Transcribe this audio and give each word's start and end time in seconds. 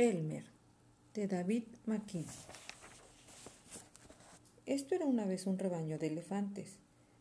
Elmer, 0.00 0.44
de 1.12 1.28
David 1.28 1.64
McKean. 1.84 2.24
Esto 4.64 4.94
era 4.94 5.04
una 5.04 5.26
vez 5.26 5.46
un 5.46 5.58
rebaño 5.58 5.98
de 5.98 6.06
elefantes. 6.06 6.78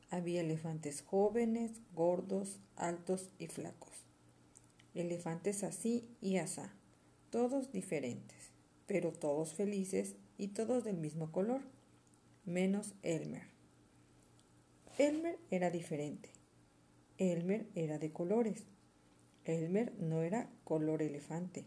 Había 0.09 0.39
elefantes 0.39 1.02
jóvenes, 1.02 1.73
gordos, 1.94 2.62
altos 2.78 3.31
y 3.38 3.47
flacos. 3.47 4.05
Elefantes 4.94 5.65
así 5.65 6.07
y 6.21 6.38
asá, 6.38 6.73
todos 7.32 7.73
diferentes, 7.73 8.54
pero 8.88 9.11
todos 9.11 9.54
felices 9.55 10.16
y 10.38 10.48
todos 10.48 10.86
del 10.86 10.96
mismo 10.96 11.34
color, 11.34 11.59
menos 12.46 12.93
Elmer. 13.04 13.43
Elmer 14.98 15.38
era 15.52 15.70
diferente. 15.70 16.30
Elmer 17.18 17.68
era 17.75 18.00
de 18.00 18.14
colores. 18.14 18.64
Elmer 19.43 19.93
no 20.00 20.21
era 20.21 20.50
color 20.64 21.02
elefante 21.02 21.66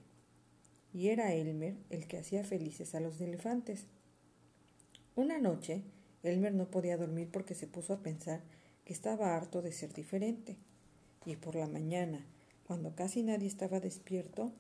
y 0.95 1.09
era 1.09 1.35
Elmer 1.35 1.77
el 1.91 2.07
que 2.07 2.19
hacía 2.19 2.45
felices 2.45 2.95
a 2.95 3.01
los 3.01 3.21
elefantes. 3.21 3.87
Una 5.17 5.39
noche, 5.39 5.83
Elmer 6.23 6.55
no 6.55 6.71
podía 6.71 6.97
dormir 6.97 7.29
porque 7.33 7.55
se 7.55 7.67
puso 7.67 7.95
a 7.95 8.03
pensar 8.03 8.41
que 8.85 8.93
estaba 8.93 9.35
harto 9.35 9.63
de 9.63 9.73
ser 9.73 9.93
diferente. 9.93 10.57
Y 11.25 11.37
por 11.37 11.55
la 11.55 11.67
mañana, 11.67 12.25
cuando 12.67 12.95
casi 12.95 13.23
nadie 13.23 13.47
estaba 13.47 13.81
despierto, 13.81 14.53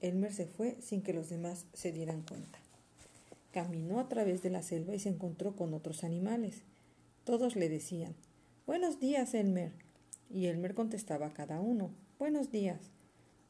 Elmer 0.00 0.32
se 0.32 0.46
fue 0.46 0.76
sin 0.80 1.02
que 1.02 1.12
los 1.12 1.28
demás 1.28 1.66
se 1.72 1.92
dieran 1.92 2.22
cuenta. 2.22 2.58
Caminó 3.52 4.00
a 4.00 4.08
través 4.08 4.42
de 4.42 4.50
la 4.50 4.62
selva 4.62 4.94
y 4.94 5.00
se 5.00 5.08
encontró 5.08 5.56
con 5.56 5.74
otros 5.74 6.04
animales. 6.04 6.62
Todos 7.24 7.56
le 7.56 7.68
decían, 7.68 8.14
Buenos 8.66 9.00
días, 9.00 9.34
Elmer. 9.34 9.72
Y 10.30 10.46
Elmer 10.46 10.74
contestaba 10.74 11.26
a 11.26 11.34
cada 11.34 11.60
uno, 11.60 11.90
Buenos 12.18 12.50
días. 12.50 12.90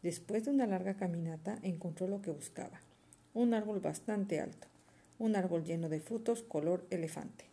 Después 0.02 0.44
de 0.44 0.50
una 0.50 0.66
larga 0.66 0.94
caminata 0.94 1.58
encontró 1.62 2.08
lo 2.08 2.22
que 2.22 2.30
buscaba, 2.30 2.80
un 3.34 3.52
árbol 3.52 3.80
bastante 3.80 4.40
alto, 4.40 4.66
un 5.18 5.36
árbol 5.36 5.64
lleno 5.64 5.90
de 5.90 6.00
frutos 6.00 6.42
color 6.42 6.86
elefante. 6.88 7.44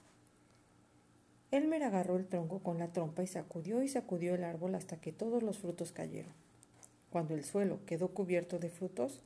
Elmer 1.52 1.84
agarró 1.84 2.16
el 2.16 2.28
tronco 2.28 2.60
con 2.60 2.80
la 2.80 2.94
trompa 2.94 3.24
y 3.24 3.28
sacudió 3.28 3.84
y 3.84 3.90
sacudió 3.90 4.36
el 4.36 4.44
árbol 4.44 4.76
hasta 4.76 4.96
que 5.02 5.12
todos 5.12 5.44
los 5.44 5.58
frutos 5.58 5.92
cayeron. 5.92 6.32
Cuando 7.10 7.36
el 7.36 7.44
suelo 7.44 7.80
quedó 7.86 8.10
cubierto 8.10 8.60
de 8.60 8.70
frutos, 8.70 9.22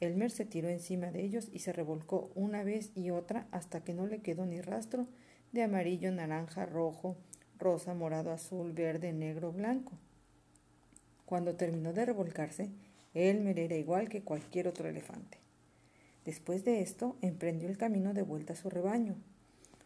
Elmer 0.00 0.30
se 0.30 0.44
tiró 0.44 0.68
encima 0.68 1.10
de 1.10 1.22
ellos 1.22 1.48
y 1.52 1.60
se 1.60 1.72
revolcó 1.72 2.30
una 2.34 2.62
vez 2.62 2.90
y 2.94 3.10
otra 3.10 3.46
hasta 3.50 3.80
que 3.84 3.94
no 3.94 4.06
le 4.06 4.20
quedó 4.20 4.44
ni 4.44 4.60
rastro 4.60 5.06
de 5.52 5.62
amarillo, 5.62 6.12
naranja, 6.12 6.66
rojo, 6.66 7.16
rosa, 7.58 7.94
morado, 7.94 8.32
azul, 8.32 8.72
verde, 8.72 9.12
negro, 9.14 9.52
blanco. 9.52 9.92
Cuando 11.26 11.56
terminó 11.56 11.92
de 11.92 12.06
revolcarse, 12.06 12.70
Elmer 13.12 13.58
era 13.58 13.76
igual 13.76 14.08
que 14.08 14.22
cualquier 14.22 14.68
otro 14.68 14.88
elefante. 14.88 15.38
Después 16.24 16.64
de 16.64 16.80
esto, 16.80 17.16
emprendió 17.20 17.68
el 17.68 17.76
camino 17.76 18.14
de 18.14 18.22
vuelta 18.22 18.52
a 18.52 18.56
su 18.56 18.70
rebaño. 18.70 19.16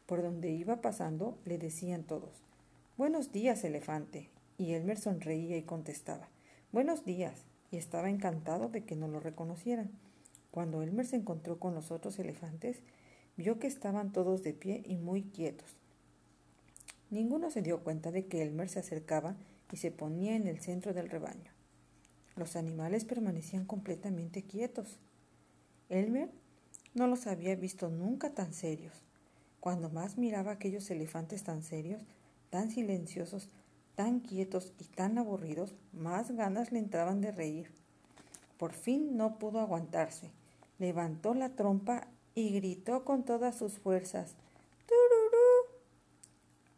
Por 0.07 0.23
donde 0.23 0.51
iba 0.51 0.81
pasando, 0.81 1.39
le 1.45 1.59
decían 1.59 2.05
todos, 2.05 2.43
Buenos 2.97 3.33
días, 3.33 3.65
elefante. 3.65 4.29
Y 4.59 4.75
Elmer 4.75 4.99
sonreía 4.99 5.57
y 5.57 5.63
contestaba, 5.63 6.29
Buenos 6.73 7.05
días. 7.05 7.45
Y 7.71 7.77
estaba 7.77 8.11
encantado 8.11 8.69
de 8.69 8.85
que 8.85 8.97
no 8.97 9.09
lo 9.09 9.21
reconocieran. 9.21 9.91
Cuando 10.51 10.83
Elmer 10.83 11.07
se 11.07 11.17
encontró 11.17 11.59
con 11.59 11.75
los 11.75 11.91
otros 11.91 12.19
elefantes, 12.19 12.79
vio 13.37 13.59
que 13.59 13.67
estaban 13.67 14.13
todos 14.13 14.43
de 14.43 14.53
pie 14.53 14.83
y 14.85 14.97
muy 14.97 15.23
quietos. 15.23 15.77
Ninguno 17.11 17.51
se 17.51 17.63
dio 17.63 17.83
cuenta 17.83 18.11
de 18.11 18.27
que 18.27 18.43
Elmer 18.43 18.69
se 18.69 18.81
acercaba 18.81 19.37
y 19.73 19.77
se 19.77 19.91
ponía 19.91 20.37
en 20.37 20.47
el 20.47 20.61
centro 20.61 20.93
del 20.93 21.09
rebaño. 21.09 21.53
Los 22.37 22.57
animales 22.57 23.05
permanecían 23.05 23.65
completamente 23.65 24.45
quietos. 24.45 24.99
Elmer 25.89 26.31
no 26.95 27.07
los 27.07 27.27
había 27.27 27.55
visto 27.57 27.89
nunca 27.89 28.35
tan 28.35 28.53
serios. 28.53 29.05
Cuando 29.61 29.91
más 29.91 30.17
miraba 30.17 30.53
a 30.53 30.55
aquellos 30.55 30.91
elefantes 30.91 31.45
tan 31.45 31.62
serios, 31.62 32.03
tan 32.49 32.71
silenciosos, 32.71 33.49
tan 33.94 34.21
quietos 34.21 34.72
y 34.78 34.84
tan 34.84 35.19
aburridos, 35.19 35.75
más 35.93 36.31
ganas 36.31 36.73
le 36.73 36.78
entraban 36.78 37.21
de 37.21 37.33
reír. 37.33 37.71
Por 38.56 38.73
fin 38.73 39.17
no 39.17 39.39
pudo 39.39 39.61
aguantarse. 39.61 40.31
Levantó 40.78 41.34
la 41.34 41.50
trompa 41.50 42.09
y 42.34 42.50
gritó 42.55 43.05
con 43.05 43.25
todas 43.25 43.56
sus 43.59 43.78
fuerzas. 43.78 44.34
¡Tururú! 44.87 45.83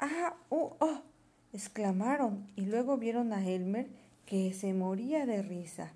¡Ah! 0.01 0.37
¡Uh! 0.51 0.71
¡Oh! 0.81 1.12
Exclamaron 1.53 2.47
y 2.57 2.63
luego 2.63 2.97
vieron 2.97 3.33
a 3.33 3.47
Elmer 3.47 3.89
que 4.27 4.53
se 4.55 4.73
moría 4.75 5.27
de 5.27 5.43
risa. 5.43 5.93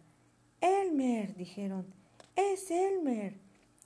Elmer, 0.61 1.35
dijeron, 1.37 1.87
es 2.35 2.71
Elmer. 2.71 3.35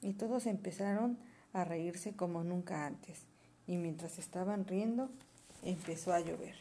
Y 0.02 0.14
todos 0.14 0.46
empezaron 0.46 1.18
a 1.52 1.64
reírse 1.64 2.12
como 2.12 2.42
nunca 2.42 2.86
antes. 2.86 3.26
Y 3.66 3.76
mientras 3.76 4.18
estaban 4.18 4.66
riendo, 4.66 5.10
empezó 5.62 6.12
a 6.12 6.20
llover. 6.20 6.54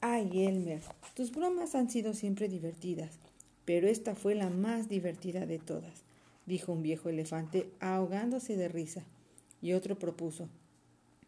Ay, 0.00 0.44
Elmer, 0.46 0.82
tus 1.14 1.32
bromas 1.32 1.74
han 1.74 1.90
sido 1.90 2.12
siempre 2.12 2.48
divertidas, 2.48 3.18
pero 3.64 3.88
esta 3.88 4.14
fue 4.14 4.34
la 4.34 4.50
más 4.50 4.88
divertida 4.88 5.46
de 5.46 5.58
todas, 5.58 6.02
dijo 6.46 6.72
un 6.72 6.82
viejo 6.82 7.08
elefante 7.08 7.70
ahogándose 7.80 8.56
de 8.56 8.68
risa. 8.68 9.02
Y 9.62 9.72
otro 9.72 9.98
propuso, 9.98 10.48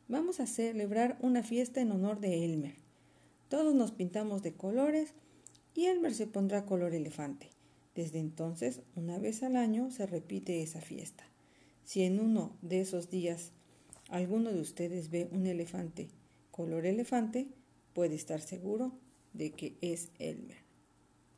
Vamos 0.09 0.39
a 0.39 0.47
celebrar 0.47 1.19
una 1.21 1.43
fiesta 1.43 1.81
en 1.81 1.91
honor 1.91 2.21
de 2.21 2.44
Elmer. 2.44 2.77
Todos 3.49 3.75
nos 3.75 3.91
pintamos 3.91 4.41
de 4.41 4.53
colores 4.53 5.15
y 5.75 5.87
Elmer 5.87 6.15
se 6.15 6.28
pondrá 6.28 6.65
color 6.65 6.94
elefante. 6.94 7.50
Desde 7.97 8.21
entonces, 8.21 8.83
una 8.94 9.19
vez 9.19 9.43
al 9.43 9.56
año 9.56 9.91
se 9.91 10.06
repite 10.06 10.62
esa 10.62 10.81
fiesta. 10.81 11.25
Si 11.84 12.05
en 12.05 12.21
uno 12.21 12.56
de 12.62 12.83
esos 12.83 13.11
días 13.11 13.50
alguno 14.09 14.53
de 14.53 14.61
ustedes 14.61 15.11
ve 15.11 15.28
un 15.33 15.44
elefante 15.49 16.09
color 16.53 16.87
elefante, 16.87 17.49
puede 17.93 18.15
estar 18.15 18.41
seguro 18.41 18.93
de 19.33 19.50
que 19.50 19.77
es 19.81 20.11
Elmer. 20.21 20.66